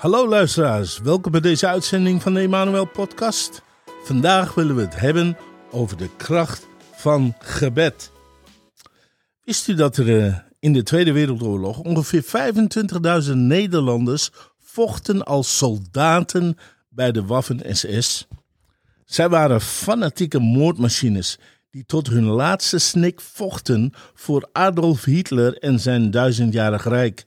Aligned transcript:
Hallo 0.00 0.28
luisteraars, 0.28 0.98
welkom 0.98 1.32
bij 1.32 1.40
deze 1.40 1.66
uitzending 1.66 2.22
van 2.22 2.34
de 2.34 2.40
Emanuel 2.40 2.84
Podcast. 2.84 3.62
Vandaag 4.04 4.54
willen 4.54 4.76
we 4.76 4.82
het 4.82 5.00
hebben 5.00 5.36
over 5.70 5.96
de 5.96 6.08
kracht 6.16 6.68
van 6.92 7.34
gebed. 7.38 8.12
Wist 9.44 9.68
u 9.68 9.74
dat 9.74 9.96
er 9.96 10.26
eh, 10.26 10.38
in 10.58 10.72
de 10.72 10.82
Tweede 10.82 11.12
Wereldoorlog 11.12 11.78
ongeveer 11.78 12.24
25.000 13.24 13.32
Nederlanders 13.32 14.30
vochten 14.58 15.24
als 15.24 15.56
soldaten 15.56 16.56
bij 16.88 17.12
de 17.12 17.24
Waffen-SS? 17.24 18.26
Zij 19.04 19.28
waren 19.28 19.60
fanatieke 19.60 20.38
moordmachines 20.38 21.38
die 21.70 21.84
tot 21.86 22.08
hun 22.08 22.24
laatste 22.24 22.78
snik 22.78 23.20
vochten 23.20 23.92
voor 24.14 24.48
Adolf 24.52 25.04
Hitler 25.04 25.58
en 25.58 25.80
zijn 25.80 26.10
duizendjarig 26.10 26.84
rijk. 26.84 27.26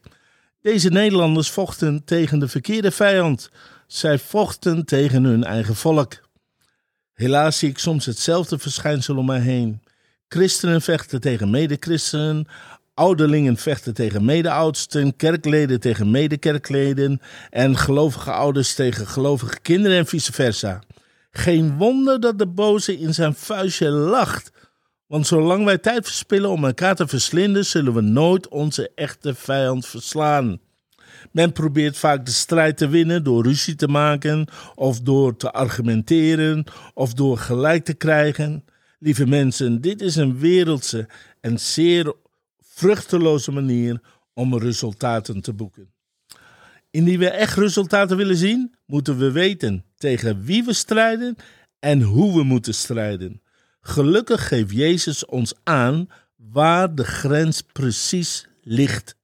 Deze 0.64 0.88
Nederlanders 0.88 1.50
vochten 1.50 2.04
tegen 2.04 2.38
de 2.38 2.48
verkeerde 2.48 2.90
vijand. 2.90 3.50
Zij 3.86 4.18
vochten 4.18 4.84
tegen 4.84 5.24
hun 5.24 5.44
eigen 5.44 5.74
volk. 5.74 6.12
Helaas 7.12 7.58
zie 7.58 7.68
ik 7.68 7.78
soms 7.78 8.06
hetzelfde 8.06 8.58
verschijnsel 8.58 9.16
om 9.16 9.26
mij 9.26 9.40
heen. 9.40 9.82
Christenen 10.28 10.82
vechten 10.82 11.20
tegen 11.20 11.50
mede-christenen, 11.50 12.46
ouderlingen 12.94 13.56
vechten 13.56 13.94
tegen 13.94 14.24
mede-oudsten, 14.24 15.16
kerkleden 15.16 15.80
tegen 15.80 16.10
mede-kerkleden 16.10 17.20
en 17.50 17.76
gelovige 17.76 18.32
ouders 18.32 18.74
tegen 18.74 19.06
gelovige 19.06 19.60
kinderen 19.60 19.98
en 19.98 20.06
vice 20.06 20.32
versa. 20.32 20.82
Geen 21.30 21.76
wonder 21.76 22.20
dat 22.20 22.38
de 22.38 22.46
boze 22.46 22.98
in 22.98 23.14
zijn 23.14 23.34
vuistje 23.34 23.88
lacht, 23.90 24.50
want 25.14 25.26
zolang 25.26 25.64
wij 25.64 25.78
tijd 25.78 26.06
verspillen 26.06 26.50
om 26.50 26.64
elkaar 26.64 26.94
te 26.94 27.06
verslinden, 27.06 27.66
zullen 27.66 27.94
we 27.94 28.00
nooit 28.00 28.48
onze 28.48 28.90
echte 28.94 29.34
vijand 29.34 29.86
verslaan. 29.86 30.60
Men 31.32 31.52
probeert 31.52 31.98
vaak 31.98 32.24
de 32.26 32.30
strijd 32.30 32.76
te 32.76 32.88
winnen 32.88 33.24
door 33.24 33.42
ruzie 33.42 33.74
te 33.74 33.88
maken, 33.88 34.46
of 34.74 35.00
door 35.00 35.36
te 35.36 35.52
argumenteren, 35.52 36.64
of 36.94 37.14
door 37.14 37.38
gelijk 37.38 37.84
te 37.84 37.94
krijgen. 37.94 38.64
Lieve 38.98 39.26
mensen, 39.26 39.80
dit 39.80 40.00
is 40.00 40.16
een 40.16 40.38
wereldse 40.38 41.08
en 41.40 41.60
zeer 41.60 42.14
vruchteloze 42.60 43.52
manier 43.52 44.00
om 44.32 44.58
resultaten 44.58 45.40
te 45.40 45.52
boeken. 45.52 45.92
Indien 46.90 47.18
we 47.18 47.28
echt 47.28 47.56
resultaten 47.56 48.16
willen 48.16 48.36
zien, 48.36 48.74
moeten 48.86 49.18
we 49.18 49.32
weten 49.32 49.84
tegen 49.96 50.42
wie 50.42 50.64
we 50.64 50.72
strijden 50.72 51.36
en 51.78 52.02
hoe 52.02 52.36
we 52.36 52.42
moeten 52.42 52.74
strijden. 52.74 53.42
Gelukkig 53.86 54.48
geeft 54.48 54.70
Jezus 54.70 55.24
ons 55.24 55.52
aan 55.62 56.08
waar 56.36 56.94
de 56.94 57.04
grens 57.04 57.60
precies 57.60 58.46
ligt. 58.62 59.16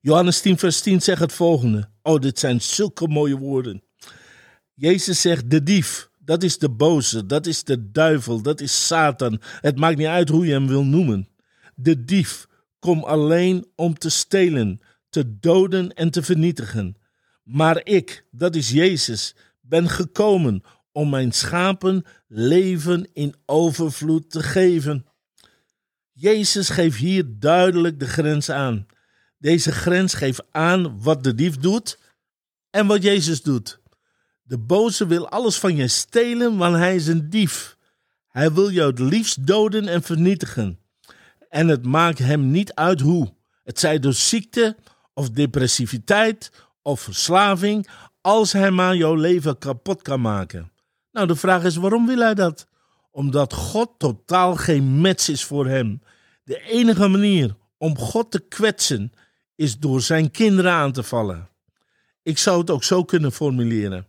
Johannes 0.00 0.40
10, 0.40 0.58
vers 0.58 0.80
10 0.80 1.00
zegt 1.00 1.20
het 1.20 1.32
volgende. 1.32 1.90
Oh, 2.02 2.20
dit 2.20 2.38
zijn 2.38 2.60
zulke 2.60 3.08
mooie 3.08 3.36
woorden. 3.36 3.82
Jezus 4.74 5.20
zegt: 5.20 5.50
De 5.50 5.62
dief, 5.62 6.10
dat 6.18 6.42
is 6.42 6.58
de 6.58 6.70
boze, 6.70 7.26
dat 7.26 7.46
is 7.46 7.64
de 7.64 7.90
duivel, 7.90 8.42
dat 8.42 8.60
is 8.60 8.86
Satan. 8.86 9.40
Het 9.60 9.78
maakt 9.78 9.96
niet 9.96 10.06
uit 10.06 10.28
hoe 10.28 10.46
je 10.46 10.52
hem 10.52 10.66
wil 10.66 10.84
noemen. 10.84 11.28
De 11.74 12.04
dief 12.04 12.46
komt 12.78 13.04
alleen 13.04 13.66
om 13.74 13.98
te 13.98 14.10
stelen, 14.10 14.80
te 15.08 15.38
doden 15.38 15.94
en 15.94 16.10
te 16.10 16.22
vernietigen. 16.22 16.96
Maar 17.42 17.80
ik, 17.84 18.26
dat 18.30 18.54
is 18.54 18.70
Jezus, 18.70 19.34
ben 19.60 19.88
gekomen 19.88 20.62
om 20.92 21.10
mijn 21.10 21.32
schapen 21.32 22.04
leven 22.26 23.08
in 23.12 23.34
overvloed 23.46 24.30
te 24.30 24.42
geven. 24.42 25.06
Jezus 26.12 26.68
geeft 26.68 26.98
hier 26.98 27.24
duidelijk 27.38 28.00
de 28.00 28.06
grens 28.06 28.50
aan. 28.50 28.86
Deze 29.38 29.72
grens 29.72 30.14
geeft 30.14 30.42
aan 30.50 31.02
wat 31.02 31.24
de 31.24 31.34
dief 31.34 31.56
doet 31.56 31.98
en 32.70 32.86
wat 32.86 33.02
Jezus 33.02 33.42
doet. 33.42 33.80
De 34.42 34.58
boze 34.58 35.06
wil 35.06 35.28
alles 35.28 35.58
van 35.58 35.76
je 35.76 35.88
stelen, 35.88 36.56
want 36.56 36.76
hij 36.76 36.94
is 36.94 37.06
een 37.06 37.30
dief. 37.30 37.76
Hij 38.28 38.52
wil 38.52 38.70
jou 38.70 38.90
het 38.90 38.98
liefst 38.98 39.46
doden 39.46 39.88
en 39.88 40.02
vernietigen. 40.02 40.78
En 41.48 41.68
het 41.68 41.84
maakt 41.84 42.18
hem 42.18 42.50
niet 42.50 42.74
uit 42.74 43.00
hoe. 43.00 43.34
Het 43.62 43.78
zij 43.78 43.98
door 43.98 44.12
ziekte 44.12 44.76
of 45.14 45.30
depressiviteit 45.30 46.52
of 46.82 47.00
verslaving, 47.00 47.88
als 48.20 48.52
hij 48.52 48.70
maar 48.70 48.96
jouw 48.96 49.14
leven 49.14 49.58
kapot 49.58 50.02
kan 50.02 50.20
maken. 50.20 50.72
Nou, 51.12 51.26
de 51.26 51.36
vraag 51.36 51.64
is: 51.64 51.76
waarom 51.76 52.06
wil 52.06 52.18
hij 52.18 52.34
dat? 52.34 52.66
Omdat 53.10 53.52
God 53.52 53.90
totaal 53.98 54.56
geen 54.56 54.84
match 54.84 55.28
is 55.28 55.44
voor 55.44 55.66
hem. 55.66 56.02
De 56.44 56.60
enige 56.60 57.08
manier 57.08 57.56
om 57.78 57.98
God 57.98 58.30
te 58.30 58.40
kwetsen 58.40 59.12
is 59.54 59.78
door 59.78 60.00
zijn 60.00 60.30
kinderen 60.30 60.72
aan 60.72 60.92
te 60.92 61.02
vallen. 61.02 61.48
Ik 62.22 62.38
zou 62.38 62.60
het 62.60 62.70
ook 62.70 62.84
zo 62.84 63.04
kunnen 63.04 63.32
formuleren. 63.32 64.06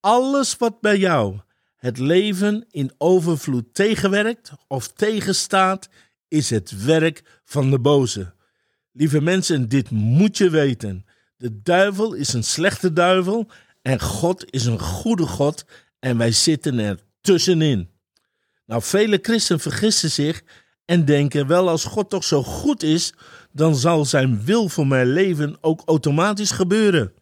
Alles 0.00 0.56
wat 0.56 0.80
bij 0.80 0.98
jou 0.98 1.40
het 1.76 1.98
leven 1.98 2.66
in 2.70 2.92
overvloed 2.98 3.74
tegenwerkt 3.74 4.52
of 4.66 4.88
tegenstaat, 4.88 5.88
is 6.28 6.50
het 6.50 6.84
werk 6.84 7.40
van 7.44 7.70
de 7.70 7.78
boze. 7.78 8.32
Lieve 8.92 9.20
mensen, 9.20 9.68
dit 9.68 9.90
moet 9.90 10.38
je 10.38 10.50
weten. 10.50 11.06
De 11.36 11.62
duivel 11.62 12.14
is 12.14 12.32
een 12.32 12.44
slechte 12.44 12.92
duivel 12.92 13.50
en 13.82 14.00
God 14.00 14.52
is 14.52 14.64
een 14.64 14.80
goede 14.80 15.26
God 15.26 15.64
en 16.00 16.18
wij 16.18 16.32
zitten 16.32 16.78
er 16.78 16.98
tussenin. 17.20 17.88
Nou, 18.66 18.82
vele 18.82 19.18
christenen 19.22 19.60
vergissen 19.60 20.10
zich 20.10 20.42
en 20.84 21.04
denken 21.04 21.46
wel 21.46 21.68
als 21.68 21.84
God 21.84 22.10
toch 22.10 22.24
zo 22.24 22.42
goed 22.42 22.82
is, 22.82 23.14
dan 23.52 23.76
zal 23.76 24.04
zijn 24.04 24.44
wil 24.44 24.68
voor 24.68 24.86
mijn 24.86 25.12
leven 25.12 25.56
ook 25.60 25.82
automatisch 25.84 26.50
gebeuren. 26.50 27.12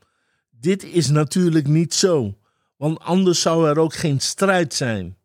Dit 0.51 0.85
is 0.85 1.09
natuurlijk 1.09 1.67
niet 1.67 1.95
zo, 1.95 2.39
want 2.77 2.99
anders 2.99 3.41
zou 3.41 3.69
er 3.69 3.79
ook 3.79 3.95
geen 3.95 4.21
strijd 4.21 4.75
zijn. 4.75 5.17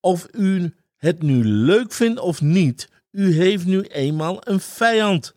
Of 0.00 0.26
u 0.32 0.74
het 0.96 1.22
nu 1.22 1.44
leuk 1.44 1.92
vindt 1.92 2.20
of 2.20 2.40
niet, 2.40 2.88
u 3.10 3.34
heeft 3.34 3.66
nu 3.66 3.80
eenmaal 3.80 4.38
een 4.40 4.60
vijand. 4.60 5.34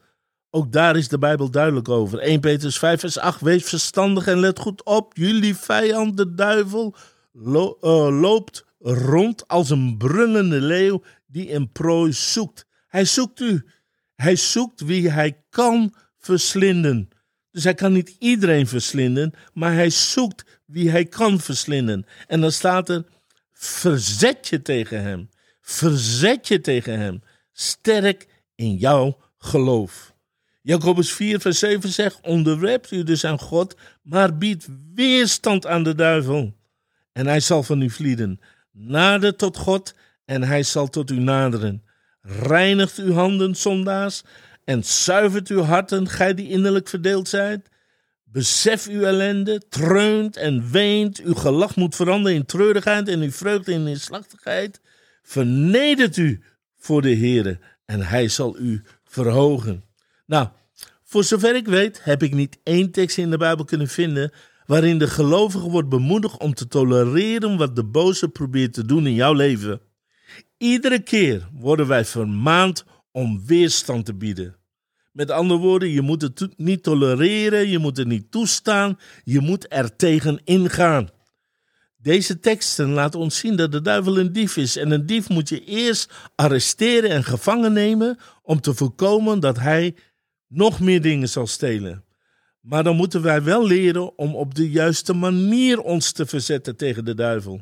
Ook 0.49 0.71
daar 0.71 0.95
is 0.95 1.07
de 1.07 1.17
Bijbel 1.17 1.51
duidelijk 1.51 1.89
over. 1.89 2.19
1 2.19 2.39
Petrus 2.39 2.77
5 2.77 2.99
vers 2.99 3.17
8, 3.17 3.41
wees 3.41 3.63
verstandig 3.63 4.27
en 4.27 4.39
let 4.39 4.59
goed 4.59 4.83
op. 4.83 5.17
Jullie 5.17 5.55
vijand, 5.55 6.17
de 6.17 6.33
duivel, 6.33 6.95
uh, 7.33 8.19
loopt 8.21 8.65
rond 8.79 9.47
als 9.47 9.69
een 9.69 9.97
brullende 9.97 10.61
leeuw 10.61 11.03
die 11.25 11.53
een 11.53 11.71
prooi 11.71 12.13
zoekt. 12.13 12.65
Hij 12.87 13.05
zoekt 13.05 13.39
u. 13.39 13.65
Hij 14.15 14.35
zoekt 14.35 14.81
wie 14.81 15.09
hij 15.09 15.43
kan 15.49 15.95
verslinden. 16.17 17.09
Dus 17.51 17.63
hij 17.63 17.73
kan 17.73 17.93
niet 17.93 18.15
iedereen 18.19 18.67
verslinden, 18.67 19.33
maar 19.53 19.73
hij 19.73 19.89
zoekt 19.89 20.59
wie 20.65 20.89
hij 20.89 21.05
kan 21.05 21.39
verslinden. 21.39 22.05
En 22.27 22.41
dan 22.41 22.51
staat 22.51 22.89
er: 22.89 23.05
verzet 23.51 24.47
je 24.47 24.61
tegen 24.61 25.01
hem. 25.01 25.29
Verzet 25.61 26.47
je 26.47 26.61
tegen 26.61 26.99
hem. 26.99 27.23
Sterk 27.51 28.27
in 28.55 28.75
jouw 28.75 29.17
geloof. 29.37 30.13
Jacobus 30.61 31.13
4, 31.13 31.39
vers 31.39 31.59
7 31.59 31.89
zegt: 31.89 32.19
Onderwerpt 32.21 32.91
u 32.91 33.03
dus 33.03 33.25
aan 33.25 33.39
God, 33.39 33.75
maar 34.01 34.37
biedt 34.37 34.67
weerstand 34.93 35.67
aan 35.67 35.83
de 35.83 35.95
duivel. 35.95 36.53
En 37.13 37.27
hij 37.27 37.39
zal 37.39 37.63
van 37.63 37.81
u 37.81 37.89
vlieden. 37.89 38.39
Nader 38.71 39.35
tot 39.35 39.57
God 39.57 39.93
en 40.25 40.43
hij 40.43 40.63
zal 40.63 40.89
tot 40.89 41.11
u 41.11 41.19
naderen. 41.19 41.83
Reinigt 42.21 42.97
uw 42.97 43.13
handen, 43.13 43.55
zondaars, 43.55 44.23
en 44.65 44.83
zuivert 44.83 45.47
uw 45.47 45.61
harten, 45.61 46.09
gij 46.09 46.33
die 46.33 46.49
innerlijk 46.49 46.87
verdeeld 46.87 47.27
zijt. 47.27 47.69
Besef 48.23 48.87
uw 48.87 49.01
ellende, 49.01 49.61
treunt 49.69 50.37
en 50.37 50.71
weent. 50.71 51.19
Uw 51.19 51.33
gelach 51.33 51.75
moet 51.75 51.95
veranderen 51.95 52.37
in 52.37 52.45
treurigheid 52.45 53.07
en 53.07 53.21
uw 53.21 53.31
vreugde 53.31 53.71
in 53.71 53.83
neerslachtigheid. 53.83 54.81
Vernedert 55.23 56.17
u 56.17 56.43
voor 56.77 57.01
de 57.01 57.15
Heere 57.15 57.59
en 57.85 58.01
hij 58.01 58.27
zal 58.27 58.57
u 58.57 58.83
verhogen. 59.03 59.83
Nou, 60.25 60.47
voor 61.03 61.23
zover 61.23 61.55
ik 61.55 61.67
weet, 61.67 62.03
heb 62.03 62.23
ik 62.23 62.33
niet 62.33 62.57
één 62.63 62.91
tekst 62.91 63.17
in 63.17 63.29
de 63.29 63.37
Bijbel 63.37 63.65
kunnen 63.65 63.87
vinden 63.87 64.31
waarin 64.65 64.97
de 64.97 65.07
gelovige 65.07 65.69
wordt 65.69 65.89
bemoedigd 65.89 66.37
om 66.37 66.53
te 66.53 66.67
tolereren 66.67 67.57
wat 67.57 67.75
de 67.75 67.83
boze 67.83 68.27
probeert 68.29 68.73
te 68.73 68.85
doen 68.85 69.07
in 69.07 69.13
jouw 69.13 69.33
leven. 69.33 69.81
Iedere 70.57 70.99
keer 70.99 71.49
worden 71.53 71.87
wij 71.87 72.05
vermaand 72.05 72.85
om 73.11 73.45
weerstand 73.45 74.05
te 74.05 74.13
bieden. 74.13 74.55
Met 75.11 75.31
andere 75.31 75.59
woorden, 75.59 75.89
je 75.89 76.01
moet 76.01 76.21
het 76.21 76.47
niet 76.57 76.83
tolereren, 76.83 77.69
je 77.69 77.77
moet 77.77 77.97
het 77.97 78.07
niet 78.07 78.31
toestaan, 78.31 78.99
je 79.23 79.39
moet 79.39 79.65
er 79.69 79.95
tegen 79.95 80.41
ingaan. 80.43 81.09
Deze 81.97 82.39
teksten 82.39 82.89
laten 82.89 83.19
ons 83.19 83.37
zien 83.37 83.55
dat 83.55 83.71
de 83.71 83.81
duivel 83.81 84.19
een 84.19 84.33
dief 84.33 84.57
is 84.57 84.77
en 84.77 84.91
een 84.91 85.05
dief 85.05 85.29
moet 85.29 85.49
je 85.49 85.63
eerst 85.63 86.13
arresteren 86.35 87.09
en 87.09 87.23
gevangen 87.23 87.73
nemen 87.73 88.17
om 88.41 88.61
te 88.61 88.73
voorkomen 88.73 89.39
dat 89.39 89.59
hij 89.59 89.95
nog 90.47 90.79
meer 90.79 91.01
dingen 91.01 91.29
zal 91.29 91.47
stelen. 91.47 92.03
Maar 92.63 92.83
dan 92.83 92.95
moeten 92.95 93.21
wij 93.21 93.43
wel 93.43 93.67
leren 93.67 94.17
om 94.17 94.35
op 94.35 94.55
de 94.55 94.69
juiste 94.69 95.13
manier 95.13 95.79
ons 95.79 96.11
te 96.11 96.25
verzetten 96.25 96.75
tegen 96.75 97.05
de 97.05 97.15
duivel. 97.15 97.61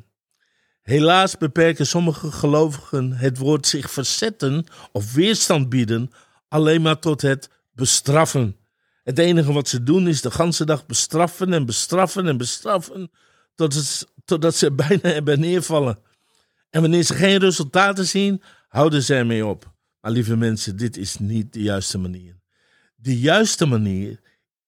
Helaas 0.82 1.38
beperken 1.38 1.88
sommige 1.88 2.32
gelovigen 2.32 3.12
het 3.12 3.38
woord 3.38 3.68
zich 3.68 3.92
verzetten 3.92 4.66
of 4.92 5.14
weerstand 5.14 5.70
bieden 5.70 6.12
alleen 6.48 6.82
maar 6.82 7.00
tot 7.00 7.22
het 7.22 7.50
bestraffen. 7.74 8.56
Het 9.04 9.20
enige 9.20 9.54
wat 9.54 9.68
ze 9.68 9.84
doen 9.84 10.08
is 10.08 10.22
de 10.22 10.32
ganse 10.32 10.66
dag 10.66 10.86
bestraffen 10.86 11.54
en 11.54 11.66
bestraffen 11.66 12.28
en 12.28 12.38
bestraffen, 12.38 13.12
tot 13.56 14.06
totdat 14.26 14.56
ze 14.56 14.72
bijna 14.88 15.10
hebben 15.10 15.40
neervallen. 15.40 16.00
En 16.70 16.82
wanneer 16.82 17.04
ze 17.04 17.14
geen 17.14 17.40
resultaten 17.40 18.06
zien, 18.06 18.42
houden 18.68 19.04
ze 19.04 19.16
ermee 19.16 19.46
op. 19.46 19.74
Maar 20.02 20.12
lieve 20.12 20.36
mensen, 20.36 20.78
dit 20.78 20.98
is 20.98 21.18
niet 21.18 21.54
de 21.54 21.62
juiste 21.62 21.98
manier. 21.98 22.40
De 22.96 23.20
juiste 23.20 23.66
manier 23.66 24.20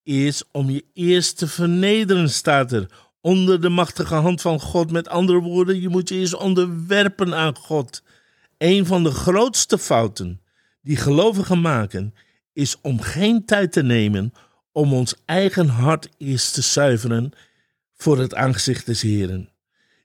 is 0.03 0.43
om 0.51 0.69
je 0.69 0.85
eerst 0.93 1.37
te 1.37 1.47
vernederen, 1.47 2.29
staat 2.29 2.71
er. 2.71 2.87
Onder 3.21 3.61
de 3.61 3.69
machtige 3.69 4.15
hand 4.15 4.41
van 4.41 4.59
God. 4.59 4.91
Met 4.91 5.07
andere 5.07 5.39
woorden, 5.39 5.81
je 5.81 5.89
moet 5.89 6.09
je 6.09 6.15
eerst 6.15 6.35
onderwerpen 6.35 7.35
aan 7.35 7.55
God. 7.55 8.03
Een 8.57 8.85
van 8.85 9.03
de 9.03 9.11
grootste 9.11 9.77
fouten 9.77 10.41
die 10.81 10.97
gelovigen 10.97 11.61
maken, 11.61 12.13
is 12.53 12.77
om 12.81 13.01
geen 13.01 13.45
tijd 13.45 13.71
te 13.71 13.83
nemen 13.83 14.33
om 14.71 14.93
ons 14.93 15.15
eigen 15.25 15.67
hart 15.67 16.09
eerst 16.17 16.53
te 16.53 16.61
zuiveren 16.61 17.31
voor 17.93 18.17
het 18.19 18.35
aangezicht 18.35 18.85
des 18.85 19.01
Heren. 19.01 19.49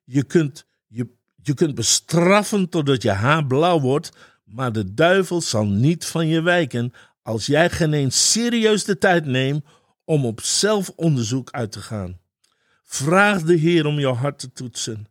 Je 0.05 0.25
kunt, 0.25 0.67
je, 0.87 1.09
je 1.43 1.55
kunt 1.55 1.75
bestraffen 1.75 2.69
totdat 2.69 3.03
je 3.03 3.11
haar 3.11 3.47
blauw 3.47 3.81
wordt, 3.81 4.11
maar 4.45 4.73
de 4.73 4.95
duivel 4.95 5.41
zal 5.41 5.67
niet 5.67 6.05
van 6.05 6.27
je 6.27 6.41
wijken 6.41 6.93
als 7.23 7.47
jij 7.47 7.71
geen 7.71 7.93
eens 7.93 8.33
serieus 8.33 8.85
de 8.85 8.99
tijd 8.99 9.25
neemt 9.25 9.65
om 10.09 10.27
op 10.27 10.41
zelfonderzoek 10.41 11.51
uit 11.51 11.73
te 11.73 11.81
gaan. 11.81 12.19
Vraag 12.85 13.43
de 13.43 13.55
Heer 13.55 13.87
om 13.87 13.99
jouw 13.99 14.15
hart 14.15 14.39
te 14.39 14.53
toetsen. 14.53 15.09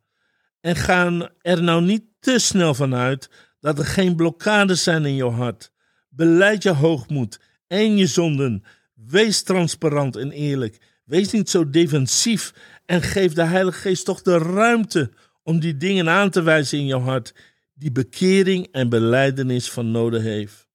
En 0.61 0.75
ga 0.75 1.31
er 1.41 1.63
nou 1.63 1.83
niet 1.83 2.03
te 2.19 2.39
snel 2.39 2.73
vanuit 2.73 3.29
dat 3.59 3.79
er 3.79 3.85
geen 3.85 4.15
blokkades 4.15 4.83
zijn 4.83 5.05
in 5.05 5.15
jouw 5.15 5.31
hart. 5.31 5.71
Beleid 6.09 6.63
je 6.63 6.69
hoogmoed 6.69 7.39
en 7.67 7.97
je 7.97 8.07
zonden. 8.07 8.63
Wees 8.93 9.41
transparant 9.41 10.15
en 10.15 10.31
eerlijk. 10.31 10.77
Wees 11.05 11.31
niet 11.31 11.49
zo 11.49 11.69
defensief 11.69 12.53
en 12.85 13.01
geef 13.01 13.33
de 13.33 13.43
Heilige 13.43 13.79
Geest 13.79 14.05
toch 14.05 14.21
de 14.21 14.37
ruimte 14.37 15.11
om 15.43 15.59
die 15.59 15.77
dingen 15.77 16.09
aan 16.09 16.29
te 16.29 16.41
wijzen 16.41 16.77
in 16.77 16.85
jouw 16.85 16.99
hart, 16.99 17.33
die 17.73 17.91
bekering 17.91 18.67
en 18.71 18.89
beleidenis 18.89 19.71
van 19.71 19.91
nodig 19.91 20.23
heeft. 20.23 20.67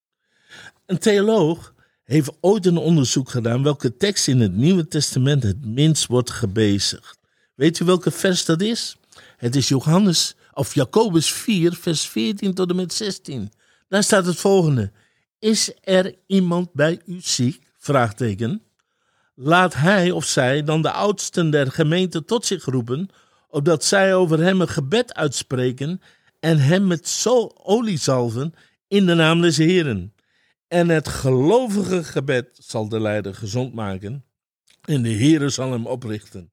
Een 0.86 0.98
theoloog 0.98 1.71
heeft 2.12 2.32
ooit 2.40 2.66
een 2.66 2.76
onderzoek 2.76 3.30
gedaan 3.30 3.62
welke 3.62 3.96
tekst 3.96 4.28
in 4.28 4.40
het 4.40 4.56
Nieuwe 4.56 4.88
Testament 4.88 5.42
het 5.42 5.66
minst 5.66 6.06
wordt 6.06 6.30
gebezigd. 6.30 7.18
Weet 7.54 7.78
u 7.80 7.84
welke 7.84 8.10
vers 8.10 8.44
dat 8.44 8.60
is? 8.60 8.96
Het 9.36 9.56
is 9.56 9.68
Johannes 9.68 10.34
of 10.54 10.74
Jacobus 10.74 11.32
4, 11.32 11.74
vers 11.74 12.08
14 12.08 12.54
tot 12.54 12.70
en 12.70 12.76
met 12.76 12.92
16. 12.92 13.52
Daar 13.88 14.02
staat 14.02 14.26
het 14.26 14.36
volgende: 14.36 14.92
Is 15.38 15.72
er 15.80 16.14
iemand 16.26 16.72
bij 16.72 17.00
u 17.06 17.20
ziek? 17.20 17.60
Vraagteken. 17.78 18.62
Laat 19.34 19.74
hij 19.74 20.10
of 20.10 20.24
zij 20.24 20.64
dan 20.64 20.82
de 20.82 20.90
oudsten 20.90 21.50
der 21.50 21.70
gemeente 21.70 22.24
tot 22.24 22.46
zich 22.46 22.64
roepen, 22.64 23.08
opdat 23.48 23.84
zij 23.84 24.14
over 24.14 24.38
hem 24.38 24.60
een 24.60 24.68
gebed 24.68 25.14
uitspreken 25.14 26.00
en 26.40 26.58
hem 26.58 26.86
met 26.86 27.08
zo 27.08 27.50
olie 27.54 27.98
zalven 27.98 28.54
in 28.88 29.06
de 29.06 29.14
naam 29.14 29.40
des 29.40 29.56
Heren. 29.56 30.12
En 30.72 30.88
het 30.88 31.08
gelovige 31.08 32.04
gebed 32.04 32.48
zal 32.52 32.88
de 32.88 33.00
leider 33.00 33.34
gezond 33.34 33.74
maken 33.74 34.24
en 34.82 35.02
de 35.02 35.12
Heere 35.12 35.48
zal 35.48 35.72
hem 35.72 35.86
oprichten. 35.86 36.52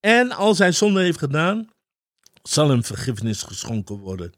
En 0.00 0.32
als 0.32 0.58
hij 0.58 0.72
zonde 0.72 1.02
heeft 1.02 1.18
gedaan, 1.18 1.68
zal 2.42 2.68
hem 2.68 2.84
vergiffenis 2.84 3.42
geschonken 3.42 3.96
worden. 3.96 4.32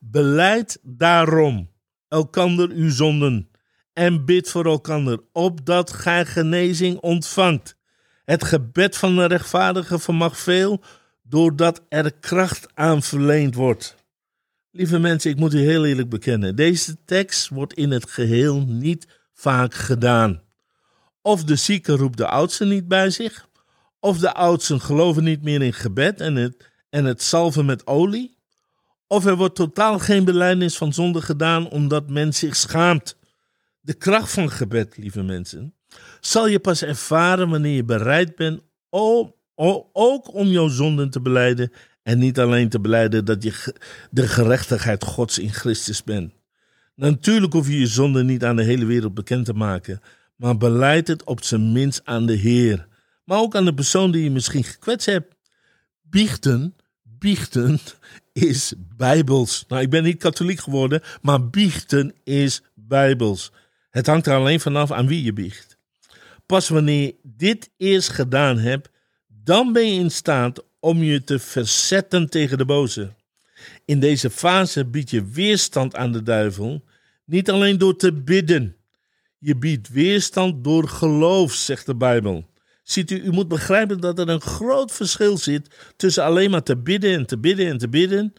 Beleid 0.00 0.78
daarom 0.82 1.70
elkander 2.08 2.70
uw 2.70 2.90
zonden 2.90 3.50
en 3.92 4.24
bid 4.24 4.48
voor 4.48 4.66
elkander, 4.66 5.20
opdat 5.32 5.92
gij 5.92 6.26
genezing 6.26 6.98
ontvangt. 6.98 7.76
Het 8.24 8.44
gebed 8.44 8.96
van 8.96 9.16
de 9.16 9.24
rechtvaardige 9.24 9.98
vermag 9.98 10.38
veel, 10.38 10.82
doordat 11.22 11.82
er 11.88 12.12
kracht 12.12 12.66
aan 12.74 13.02
verleend 13.02 13.54
wordt. 13.54 13.96
Lieve 14.70 14.98
mensen, 14.98 15.30
ik 15.30 15.36
moet 15.36 15.54
u 15.54 15.58
heel 15.58 15.86
eerlijk 15.86 16.08
bekennen, 16.08 16.56
deze 16.56 16.96
tekst 17.04 17.48
wordt 17.48 17.72
in 17.72 17.90
het 17.90 18.10
geheel 18.10 18.60
niet 18.66 19.06
vaak 19.32 19.74
gedaan. 19.74 20.42
Of 21.22 21.44
de 21.44 21.56
zieke 21.56 21.92
roept 21.92 22.16
de 22.16 22.26
oudsten 22.26 22.68
niet 22.68 22.88
bij 22.88 23.10
zich, 23.10 23.48
of 24.00 24.18
de 24.18 24.34
oudsten 24.34 24.80
geloven 24.80 25.24
niet 25.24 25.42
meer 25.42 25.62
in 25.62 25.72
gebed 25.72 26.20
en 26.20 26.36
het, 26.36 26.70
en 26.90 27.04
het 27.04 27.22
salven 27.22 27.66
met 27.66 27.86
olie, 27.86 28.36
of 29.06 29.24
er 29.24 29.36
wordt 29.36 29.54
totaal 29.54 29.98
geen 29.98 30.24
beleidnis 30.24 30.76
van 30.76 30.92
zonde 30.92 31.20
gedaan 31.20 31.70
omdat 31.70 32.10
men 32.10 32.34
zich 32.34 32.56
schaamt. 32.56 33.16
De 33.80 33.94
kracht 33.94 34.32
van 34.32 34.50
gebed, 34.50 34.96
lieve 34.96 35.22
mensen, 35.22 35.74
zal 36.20 36.46
je 36.46 36.58
pas 36.58 36.82
ervaren 36.82 37.48
wanneer 37.48 37.74
je 37.74 37.84
bereid 37.84 38.36
bent 38.36 38.60
om, 38.88 39.34
ook 39.92 40.34
om 40.34 40.46
jouw 40.46 40.68
zonden 40.68 41.10
te 41.10 41.20
beleiden 41.20 41.72
en 42.08 42.18
niet 42.18 42.38
alleen 42.38 42.68
te 42.68 42.80
beleiden 42.80 43.24
dat 43.24 43.42
je 43.42 43.74
de 44.10 44.28
gerechtigheid 44.28 45.04
Gods 45.04 45.38
in 45.38 45.52
Christus 45.52 46.04
bent. 46.04 46.32
Natuurlijk 46.94 47.52
hoef 47.52 47.68
je 47.68 47.78
je 47.78 47.86
zonde 47.86 48.24
niet 48.24 48.44
aan 48.44 48.56
de 48.56 48.62
hele 48.62 48.84
wereld 48.84 49.14
bekend 49.14 49.44
te 49.44 49.52
maken, 49.52 50.00
maar 50.36 50.56
beleid 50.56 51.08
het 51.08 51.24
op 51.24 51.44
zijn 51.44 51.72
minst 51.72 52.00
aan 52.04 52.26
de 52.26 52.34
Heer. 52.34 52.86
Maar 53.24 53.38
ook 53.38 53.54
aan 53.54 53.64
de 53.64 53.74
persoon 53.74 54.10
die 54.10 54.22
je 54.22 54.30
misschien 54.30 54.64
gekwetst 54.64 55.06
hebt. 55.06 55.34
Biechten, 56.02 56.76
biechten 57.02 57.78
is 58.32 58.74
bijbels. 58.96 59.64
Nou, 59.68 59.82
ik 59.82 59.90
ben 59.90 60.02
niet 60.02 60.18
katholiek 60.18 60.60
geworden, 60.60 61.02
maar 61.22 61.48
biechten 61.48 62.14
is 62.24 62.62
bijbels. 62.74 63.52
Het 63.90 64.06
hangt 64.06 64.26
er 64.26 64.34
alleen 64.34 64.60
vanaf 64.60 64.92
aan 64.92 65.06
wie 65.06 65.22
je 65.22 65.32
biecht. 65.32 65.78
Pas 66.46 66.68
wanneer 66.68 67.02
je 67.02 67.16
dit 67.22 67.70
eerst 67.76 68.08
gedaan 68.08 68.58
hebt, 68.58 68.90
dan 69.26 69.72
ben 69.72 69.94
je 69.94 70.00
in 70.00 70.10
staat 70.10 70.66
om 70.80 71.02
je 71.02 71.24
te 71.24 71.38
verzetten 71.38 72.28
tegen 72.28 72.58
de 72.58 72.64
boze. 72.64 73.14
In 73.84 74.00
deze 74.00 74.30
fase 74.30 74.84
bied 74.84 75.10
je 75.10 75.24
weerstand 75.24 75.96
aan 75.96 76.12
de 76.12 76.22
duivel, 76.22 76.84
niet 77.24 77.50
alleen 77.50 77.78
door 77.78 77.96
te 77.96 78.12
bidden. 78.12 78.76
Je 79.38 79.56
biedt 79.56 79.88
weerstand 79.88 80.64
door 80.64 80.88
geloof, 80.88 81.52
zegt 81.52 81.86
de 81.86 81.96
Bijbel. 81.96 82.46
Ziet 82.82 83.10
u, 83.10 83.22
u 83.22 83.30
moet 83.30 83.48
begrijpen 83.48 84.00
dat 84.00 84.18
er 84.18 84.28
een 84.28 84.40
groot 84.40 84.92
verschil 84.92 85.36
zit 85.36 85.94
tussen 85.96 86.24
alleen 86.24 86.50
maar 86.50 86.62
te 86.62 86.76
bidden 86.76 87.14
en 87.14 87.26
te 87.26 87.38
bidden 87.38 87.66
en 87.66 87.78
te 87.78 87.88
bidden, 87.88 88.32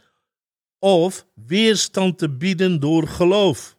of 0.80 1.26
weerstand 1.34 2.18
te 2.18 2.30
bieden 2.30 2.80
door 2.80 3.08
geloof. 3.08 3.78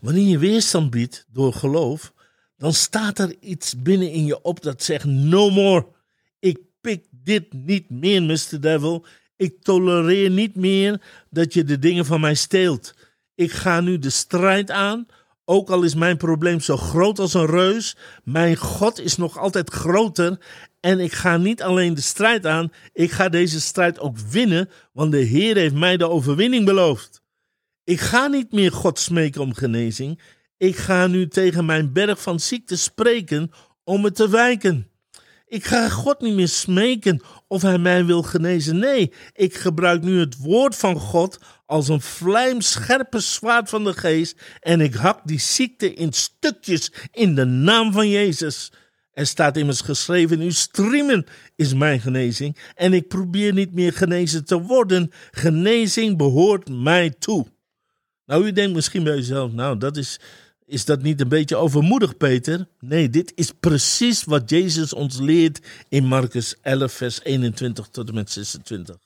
Wanneer 0.00 0.28
je 0.28 0.38
weerstand 0.38 0.90
biedt 0.90 1.26
door 1.32 1.52
geloof, 1.52 2.12
dan 2.56 2.72
staat 2.72 3.18
er 3.18 3.34
iets 3.40 3.82
binnen 3.82 4.10
in 4.10 4.24
je 4.24 4.42
op 4.42 4.62
dat 4.62 4.82
zegt: 4.82 5.04
No 5.04 5.50
more. 5.50 5.86
Dit 7.26 7.52
niet 7.52 7.90
meer, 7.90 8.22
Mr. 8.22 8.60
Devil. 8.60 9.06
Ik 9.36 9.62
tolereer 9.62 10.30
niet 10.30 10.54
meer 10.54 11.00
dat 11.30 11.54
je 11.54 11.64
de 11.64 11.78
dingen 11.78 12.04
van 12.04 12.20
mij 12.20 12.34
steelt. 12.34 12.94
Ik 13.34 13.52
ga 13.52 13.80
nu 13.80 13.98
de 13.98 14.10
strijd 14.10 14.70
aan. 14.70 15.06
Ook 15.44 15.70
al 15.70 15.82
is 15.82 15.94
mijn 15.94 16.16
probleem 16.16 16.60
zo 16.60 16.76
groot 16.76 17.18
als 17.18 17.34
een 17.34 17.46
reus, 17.46 17.96
mijn 18.24 18.56
God 18.56 19.00
is 19.00 19.16
nog 19.16 19.38
altijd 19.38 19.70
groter. 19.70 20.38
En 20.80 21.00
ik 21.00 21.12
ga 21.12 21.36
niet 21.36 21.62
alleen 21.62 21.94
de 21.94 22.00
strijd 22.00 22.46
aan, 22.46 22.72
ik 22.92 23.10
ga 23.10 23.28
deze 23.28 23.60
strijd 23.60 23.98
ook 23.98 24.18
winnen, 24.18 24.68
want 24.92 25.12
de 25.12 25.18
Heer 25.18 25.56
heeft 25.56 25.74
mij 25.74 25.96
de 25.96 26.08
overwinning 26.08 26.64
beloofd. 26.64 27.22
Ik 27.84 28.00
ga 28.00 28.26
niet 28.26 28.52
meer 28.52 28.72
God 28.72 28.98
smeken 28.98 29.40
om 29.40 29.54
genezing. 29.54 30.20
Ik 30.56 30.76
ga 30.76 31.06
nu 31.06 31.28
tegen 31.28 31.64
mijn 31.64 31.92
berg 31.92 32.22
van 32.22 32.40
ziekte 32.40 32.76
spreken 32.76 33.50
om 33.84 34.04
het 34.04 34.14
te 34.14 34.28
wijken. 34.28 34.90
Ik 35.46 35.64
ga 35.64 35.88
God 35.88 36.20
niet 36.20 36.34
meer 36.34 36.48
smeken 36.48 37.22
of 37.48 37.62
hij 37.62 37.78
mij 37.78 38.04
wil 38.04 38.22
genezen. 38.22 38.78
Nee, 38.78 39.12
ik 39.32 39.54
gebruik 39.54 40.02
nu 40.02 40.20
het 40.20 40.36
woord 40.36 40.76
van 40.76 40.96
God 40.96 41.38
als 41.66 41.88
een 41.88 42.00
vlijmscherpe 42.00 43.20
zwaard 43.20 43.68
van 43.68 43.84
de 43.84 43.92
geest 43.92 44.40
en 44.60 44.80
ik 44.80 44.94
hak 44.94 45.20
die 45.24 45.40
ziekte 45.40 45.94
in 45.94 46.12
stukjes 46.12 46.92
in 47.12 47.34
de 47.34 47.44
naam 47.44 47.92
van 47.92 48.08
Jezus. 48.08 48.72
Er 49.12 49.26
staat 49.26 49.56
immers 49.56 49.80
geschreven: 49.80 50.40
Uw 50.40 50.50
streamen 50.50 51.26
is 51.54 51.74
mijn 51.74 52.00
genezing. 52.00 52.56
En 52.74 52.92
ik 52.92 53.08
probeer 53.08 53.52
niet 53.52 53.72
meer 53.72 53.92
genezen 53.92 54.44
te 54.44 54.60
worden. 54.60 55.10
Genezing 55.30 56.16
behoort 56.16 56.68
mij 56.68 57.10
toe. 57.10 57.46
Nou, 58.26 58.46
u 58.46 58.52
denkt 58.52 58.74
misschien 58.74 59.04
bij 59.04 59.16
uzelf: 59.16 59.52
Nou, 59.52 59.78
dat 59.78 59.96
is, 59.96 60.20
is 60.66 60.84
dat 60.84 61.02
niet 61.02 61.20
een 61.20 61.28
beetje 61.28 61.56
overmoedig, 61.56 62.16
Peter? 62.16 62.68
Nee, 62.80 63.10
dit 63.10 63.32
is 63.34 63.52
precies 63.60 64.24
wat 64.24 64.50
Jezus 64.50 64.92
ons 64.92 65.18
leert 65.18 65.60
in 65.88 66.04
Marcus 66.04 66.54
11, 66.60 66.92
vers 66.92 67.22
21 67.22 67.88
tot 67.88 68.08
en 68.08 68.14
met 68.14 68.30
26. 68.30 68.96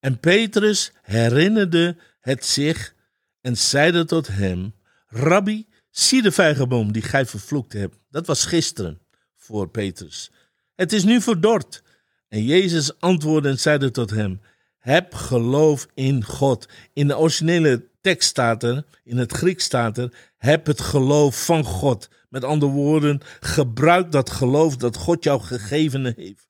En 0.00 0.18
Petrus 0.18 0.92
herinnerde 1.02 1.96
het 2.20 2.44
zich 2.44 2.94
en 3.40 3.56
zeide 3.56 4.04
tot 4.04 4.26
hem: 4.26 4.74
Rabbi, 5.06 5.66
zie 5.90 6.22
de 6.22 6.32
vijgenboom 6.32 6.92
die 6.92 7.02
gij 7.02 7.26
vervloekt 7.26 7.72
hebt. 7.72 7.96
Dat 8.10 8.26
was 8.26 8.44
gisteren 8.44 9.00
voor 9.36 9.68
Petrus. 9.68 10.30
Het 10.74 10.92
is 10.92 11.04
nu 11.04 11.20
verdord. 11.20 11.82
En 12.28 12.44
Jezus 12.44 13.00
antwoordde 13.00 13.48
en 13.48 13.58
zeide 13.58 13.90
tot 13.90 14.10
hem: 14.10 14.40
Heb 14.78 15.14
geloof 15.14 15.86
in 15.94 16.24
God. 16.24 16.68
In 16.92 17.06
de 17.06 17.16
originele 17.16 17.88
tekst 18.04 18.28
staat 18.28 18.62
er, 18.62 18.84
in 19.04 19.16
het 19.16 19.32
Grieks 19.32 19.64
staat 19.64 19.98
er, 19.98 20.12
heb 20.36 20.66
het 20.66 20.80
geloof 20.80 21.44
van 21.44 21.64
God. 21.64 22.08
Met 22.28 22.44
andere 22.44 22.72
woorden, 22.72 23.20
gebruik 23.40 24.12
dat 24.12 24.30
geloof 24.30 24.76
dat 24.76 24.96
God 24.96 25.24
jou 25.24 25.40
gegeven 25.40 26.14
heeft. 26.16 26.48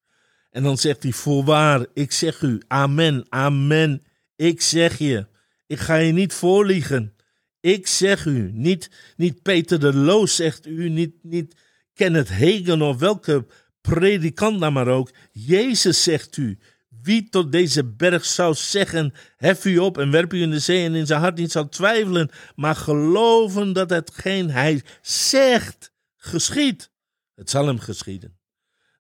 En 0.50 0.62
dan 0.62 0.78
zegt 0.78 1.02
hij, 1.02 1.12
voorwaar, 1.12 1.86
ik 1.92 2.12
zeg 2.12 2.42
u, 2.42 2.62
amen, 2.66 3.26
amen, 3.28 4.02
ik 4.36 4.60
zeg 4.60 4.98
je. 4.98 5.26
Ik 5.66 5.78
ga 5.78 5.96
je 5.96 6.12
niet 6.12 6.32
voorliegen. 6.32 7.14
Ik 7.60 7.86
zeg 7.86 8.24
u, 8.24 8.50
niet, 8.52 8.90
niet 9.16 9.42
Peter 9.42 9.80
de 9.80 9.94
Loos 9.94 10.36
zegt 10.36 10.66
u, 10.66 10.88
niet, 10.88 11.14
niet 11.22 11.54
Kenneth 11.92 12.28
Hagen 12.28 12.82
of 12.82 12.98
welke 12.98 13.46
predikant 13.80 14.60
dan 14.60 14.72
maar 14.72 14.88
ook. 14.88 15.10
Jezus 15.30 16.02
zegt 16.02 16.36
u, 16.36 16.58
wie 17.04 17.28
tot 17.28 17.52
deze 17.52 17.84
berg 17.84 18.24
zou 18.24 18.54
zeggen: 18.54 19.12
Hef 19.36 19.64
u 19.64 19.78
op 19.78 19.98
en 19.98 20.10
werp 20.10 20.32
u 20.32 20.42
in 20.42 20.50
de 20.50 20.58
zee, 20.58 20.84
en 20.84 20.94
in 20.94 21.06
zijn 21.06 21.20
hart 21.20 21.36
niet 21.36 21.52
zal 21.52 21.68
twijfelen, 21.68 22.30
maar 22.54 22.76
geloven 22.76 23.72
dat 23.72 23.90
hetgeen 23.90 24.50
hij 24.50 24.82
zegt 25.02 25.92
geschiet, 26.16 26.90
het 27.34 27.50
zal 27.50 27.66
hem 27.66 27.78
geschieden. 27.78 28.38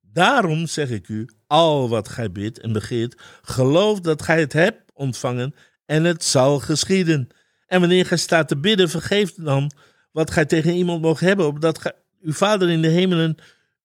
Daarom 0.00 0.66
zeg 0.66 0.90
ik 0.90 1.08
u: 1.08 1.28
al 1.46 1.88
wat 1.88 2.08
gij 2.08 2.32
bidt 2.32 2.60
en 2.60 2.72
begeert, 2.72 3.22
geloof 3.42 4.00
dat 4.00 4.22
gij 4.22 4.40
het 4.40 4.52
hebt 4.52 4.82
ontvangen 4.92 5.54
en 5.86 6.04
het 6.04 6.24
zal 6.24 6.58
geschieden. 6.58 7.28
En 7.66 7.80
wanneer 7.80 8.06
gij 8.06 8.16
staat 8.16 8.48
te 8.48 8.56
bidden, 8.56 8.88
vergeef 8.88 9.34
dan 9.34 9.70
wat 10.12 10.30
gij 10.30 10.44
tegen 10.44 10.74
iemand 10.74 11.02
mocht 11.02 11.20
hebben, 11.20 11.46
opdat 11.46 11.78
gij, 11.78 11.92
uw 12.22 12.32
Vader 12.32 12.70
in 12.70 12.82
de 12.82 12.88
hemelen 12.88 13.36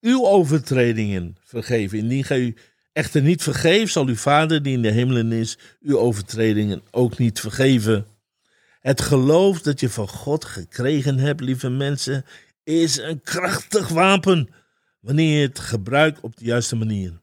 uw 0.02 0.26
overtredingen 0.26 1.36
vergeven. 1.44 1.98
Indien 1.98 2.24
gij 2.24 2.40
u 2.40 2.56
echter 3.00 3.22
niet 3.22 3.44
vergeeft, 3.44 3.92
zal 3.92 4.08
uw 4.08 4.16
Vader 4.16 4.64
die 4.64 4.74
in 4.74 4.82
de 4.82 4.92
hemelen 4.92 5.32
is, 5.32 5.58
uw 5.82 5.98
overtredingen 5.98 6.82
ook 6.92 7.18
niet 7.18 7.40
vergeven. 7.40 8.06
Het 8.80 9.02
geloof 9.02 9.62
dat 9.62 9.80
je 9.80 9.90
van 9.90 10.08
God 10.08 10.46
gekregen 10.46 11.18
hebt, 11.18 11.42
lieve 11.42 11.70
mensen, 11.70 12.26
is 12.64 12.98
een 12.98 13.22
krachtig 13.22 13.88
wapen 13.88 14.50
wanneer 15.00 15.40
je 15.40 15.48
het 15.48 15.60
gebruikt 15.60 16.20
op 16.20 16.38
de 16.38 16.46
juiste 16.46 16.76
manier. 16.76 17.22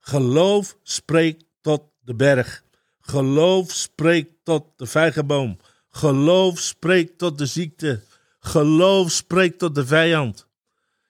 Geloof 0.00 0.76
spreekt 0.82 1.44
tot 1.60 1.82
de 2.00 2.14
berg. 2.14 2.64
Geloof 3.00 3.72
spreekt 3.72 4.30
tot 4.42 4.64
de 4.76 4.86
vijgenboom. 4.86 5.56
Geloof 5.90 6.58
spreekt 6.58 7.18
tot 7.18 7.38
de 7.38 7.46
ziekte. 7.46 8.02
Geloof 8.40 9.10
spreekt 9.10 9.58
tot 9.58 9.74
de 9.74 9.86
vijand. 9.86 10.46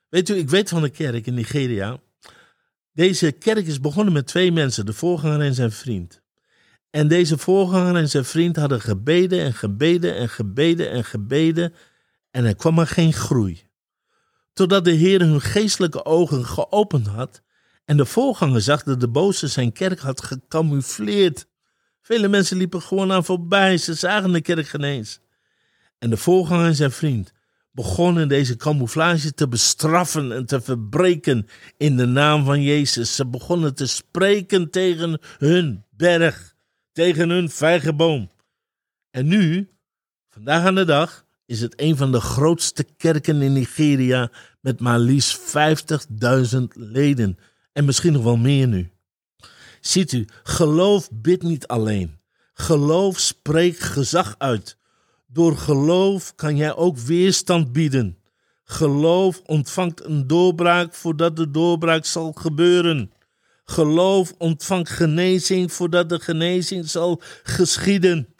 Weet 0.09 0.29
u, 0.29 0.35
ik 0.35 0.49
weet 0.49 0.69
van 0.69 0.83
een 0.83 0.93
kerk 0.93 1.27
in 1.27 1.35
Nigeria. 1.35 2.01
Deze 2.99 3.33
kerk 3.33 3.67
is 3.67 3.81
begonnen 3.81 4.13
met 4.13 4.27
twee 4.27 4.53
mensen, 4.53 4.87
de 4.87 4.93
voorganger 4.93 5.41
en 5.41 5.55
zijn 5.55 5.73
vriend. 5.73 6.23
En 6.91 7.09
deze 7.09 7.39
voorganger 7.39 7.97
en 7.97 8.09
zijn 8.09 8.25
vriend 8.25 8.57
hadden 8.57 8.81
gebeden 8.81 9.41
en 9.41 9.55
gebeden 9.55 10.17
en 10.17 10.29
gebeden 10.29 10.91
en 10.91 11.05
gebeden. 11.05 11.75
En 12.31 12.45
er 12.45 12.57
kwam 12.57 12.75
maar 12.75 12.87
geen 12.87 13.13
groei. 13.13 13.63
Totdat 14.53 14.85
de 14.85 14.91
Heer 14.91 15.21
hun 15.21 15.41
geestelijke 15.41 16.05
ogen 16.05 16.45
geopend 16.45 17.07
had. 17.07 17.43
En 17.85 17.97
de 17.97 18.07
voorganger 18.07 18.61
zag 18.61 18.83
dat 18.83 19.01
de 19.01 19.09
boze 19.09 19.47
zijn 19.47 19.73
kerk 19.73 19.99
had 19.99 20.23
gecamoufleerd. 20.23 21.47
Vele 22.01 22.29
mensen 22.29 22.57
liepen 22.57 22.83
gewoon 22.83 23.13
aan 23.13 23.25
voorbij, 23.25 23.77
ze 23.77 23.95
zagen 23.95 24.33
de 24.33 24.41
kerk 24.41 24.69
genees. 24.69 25.21
En 25.99 26.11
de 26.11 26.17
voorganger 26.17 26.67
en 26.67 26.77
zijn 26.77 26.93
vriend 26.93 27.33
begonnen 27.79 28.29
deze 28.29 28.57
camouflage 28.57 29.35
te 29.35 29.49
bestraffen 29.49 30.33
en 30.33 30.47
te 30.47 30.61
verbreken 30.61 31.47
in 31.77 31.97
de 31.97 32.07
naam 32.07 32.45
van 32.45 32.63
Jezus. 32.63 33.15
Ze 33.15 33.27
begonnen 33.27 33.75
te 33.75 33.87
spreken 33.87 34.71
tegen 34.71 35.21
hun 35.39 35.85
berg, 35.91 36.55
tegen 36.93 37.29
hun 37.29 37.51
vijgenboom. 37.51 38.31
En 39.11 39.27
nu, 39.27 39.69
vandaag 40.29 40.65
aan 40.65 40.75
de 40.75 40.85
dag, 40.85 41.25
is 41.47 41.61
het 41.61 41.81
een 41.81 41.97
van 41.97 42.13
de 42.13 42.21
grootste 42.21 42.85
kerken 42.97 43.43
in 43.43 43.53
Nigeria 43.53 44.31
met 44.61 44.81
maar 44.81 44.99
liefst 44.99 45.57
50.000 46.57 46.63
leden. 46.73 47.39
En 47.73 47.85
misschien 47.85 48.13
nog 48.13 48.23
wel 48.23 48.37
meer 48.37 48.69
nu. 48.69 48.91
Ziet 49.81 50.13
u, 50.13 50.27
geloof 50.43 51.09
bidt 51.13 51.43
niet 51.43 51.67
alleen. 51.67 52.21
Geloof 52.53 53.19
spreekt 53.19 53.83
gezag 53.83 54.35
uit. 54.39 54.78
Door 55.33 55.57
geloof 55.57 56.35
kan 56.35 56.57
jij 56.57 56.75
ook 56.75 56.99
weerstand 56.99 57.73
bieden. 57.73 58.19
Geloof 58.65 59.43
ontvangt 59.47 60.05
een 60.05 60.27
doorbraak 60.27 60.95
voordat 60.95 61.37
de 61.37 61.51
doorbraak 61.51 62.05
zal 62.05 62.33
gebeuren. 62.33 63.13
Geloof 63.65 64.35
ontvangt 64.39 64.91
genezing 64.91 65.73
voordat 65.73 66.09
de 66.09 66.21
genezing 66.21 66.89
zal 66.89 67.23
geschieden. 67.43 68.35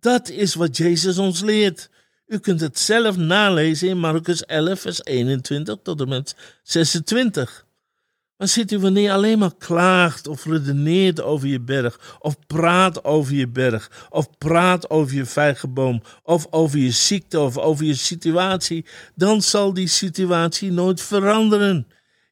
Dat 0.00 0.28
is 0.28 0.54
wat 0.54 0.76
Jezus 0.76 1.18
ons 1.18 1.40
leert. 1.40 1.90
U 2.26 2.38
kunt 2.38 2.60
het 2.60 2.78
zelf 2.78 3.16
nalezen 3.16 3.88
in 3.88 3.98
Marcus 3.98 4.44
11, 4.44 4.80
vers 4.80 5.04
21 5.04 5.76
tot 5.82 6.00
en 6.00 6.08
met 6.08 6.36
26. 6.62 7.65
Maar 8.36 8.48
zit 8.48 8.72
u 8.72 8.78
wanneer 8.78 9.02
je 9.02 9.12
alleen 9.12 9.38
maar 9.38 9.56
klaagt 9.58 10.26
of 10.26 10.44
redeneert 10.44 11.20
over 11.22 11.48
je 11.48 11.60
berg, 11.60 12.16
of 12.20 12.46
praat 12.46 13.04
over 13.04 13.34
je 13.34 13.48
berg, 13.48 14.06
of 14.10 14.38
praat 14.38 14.90
over 14.90 15.14
je 15.14 15.24
vijgenboom, 15.24 16.02
of 16.22 16.46
over 16.50 16.78
je 16.78 16.90
ziekte 16.90 17.40
of 17.40 17.58
over 17.58 17.84
je 17.84 17.94
situatie, 17.94 18.86
dan 19.14 19.42
zal 19.42 19.74
die 19.74 19.88
situatie 19.88 20.72
nooit 20.72 21.00
veranderen. 21.00 21.86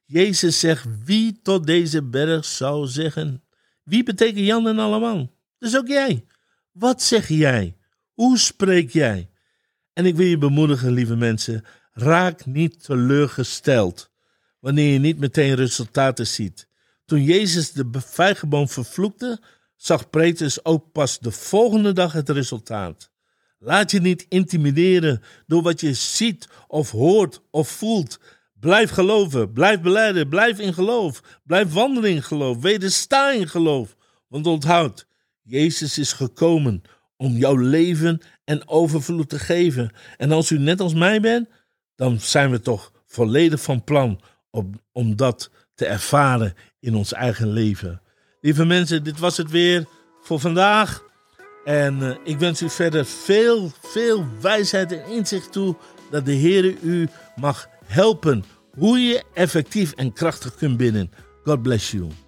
Jezus 0.05 0.59
zegt, 0.59 0.85
wie 1.05 1.39
tot 1.41 1.67
deze 1.67 2.03
berg 2.03 2.45
zou 2.45 2.87
zeggen? 2.87 3.43
Wie 3.83 4.03
betekent 4.03 4.45
Jan 4.45 4.67
en 4.67 4.79
allemaal? 4.79 5.31
Dus 5.59 5.77
ook 5.77 5.87
jij. 5.87 6.25
Wat 6.71 7.01
zeg 7.01 7.27
jij? 7.27 7.77
Hoe 8.13 8.37
spreek 8.37 8.91
jij? 8.91 9.29
En 9.93 10.05
ik 10.05 10.15
wil 10.15 10.25
je 10.25 10.37
bemoedigen, 10.37 10.91
lieve 10.91 11.15
mensen, 11.15 11.65
raak 11.93 12.45
niet 12.45 12.83
teleurgesteld 12.83 14.13
wanneer 14.65 14.93
je 14.93 14.99
niet 14.99 15.19
meteen 15.19 15.55
resultaten 15.55 16.27
ziet. 16.27 16.67
Toen 17.05 17.23
Jezus 17.23 17.71
de 17.71 17.89
vijgenboom 17.91 18.69
vervloekte, 18.69 19.41
zag 19.75 20.09
Petrus 20.09 20.65
ook 20.65 20.91
pas 20.91 21.19
de 21.19 21.31
volgende 21.31 21.93
dag 21.93 22.13
het 22.13 22.29
resultaat. 22.29 23.11
Laat 23.59 23.91
je 23.91 24.01
niet 24.01 24.25
intimideren 24.29 25.21
door 25.47 25.61
wat 25.61 25.81
je 25.81 25.93
ziet 25.93 26.47
of 26.67 26.91
hoort 26.91 27.41
of 27.51 27.69
voelt. 27.69 28.19
Blijf 28.59 28.89
geloven, 28.89 29.53
blijf 29.53 29.81
beleiden, 29.81 30.29
blijf 30.29 30.59
in 30.59 30.73
geloof, 30.73 31.21
blijf 31.43 31.73
wandelen 31.73 32.09
in 32.09 32.23
geloof, 32.23 32.61
wedersta 32.61 33.31
in 33.31 33.47
geloof. 33.47 33.95
Want 34.27 34.47
onthoud, 34.47 35.07
Jezus 35.41 35.97
is 35.97 36.13
gekomen 36.13 36.81
om 37.17 37.31
jouw 37.31 37.57
leven 37.57 38.21
en 38.43 38.67
overvloed 38.67 39.29
te 39.29 39.39
geven. 39.39 39.93
En 40.17 40.31
als 40.31 40.49
u 40.49 40.59
net 40.59 40.79
als 40.79 40.93
mij 40.93 41.19
bent, 41.19 41.49
dan 41.95 42.19
zijn 42.19 42.51
we 42.51 42.59
toch 42.59 42.91
volledig 43.05 43.61
van 43.61 43.83
plan 43.83 44.21
om, 44.91 45.15
dat 45.15 45.49
te 45.75 45.85
ervaren 45.85 46.53
in 46.79 46.95
ons 46.95 47.13
eigen 47.13 47.47
leven. 47.51 48.01
Lieve 48.41 48.65
mensen, 48.65 49.03
dit 49.03 49.19
was 49.19 49.37
het 49.37 49.49
weer 49.51 49.85
voor 50.21 50.39
vandaag. 50.39 51.03
En 51.63 51.99
uh, 51.99 52.15
ik 52.23 52.39
wens 52.39 52.61
u 52.61 52.69
verder 52.69 53.05
veel, 53.05 53.71
veel 53.81 54.25
wijsheid 54.41 54.91
en 54.91 55.05
inzicht 55.05 55.51
toe 55.51 55.75
dat 56.11 56.25
de 56.25 56.31
Heer 56.31 56.75
u 56.81 57.07
mag 57.35 57.67
helpen 57.85 58.43
hoe 58.77 58.99
je 58.99 59.23
effectief 59.33 59.91
en 59.91 60.13
krachtig 60.13 60.55
kunt 60.55 60.77
binnen. 60.77 61.11
God 61.43 61.61
bless 61.61 61.91
you. 61.91 62.24